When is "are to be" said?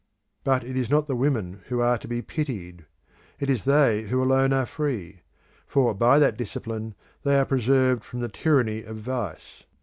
1.79-2.23